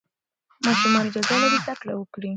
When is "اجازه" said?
1.07-1.35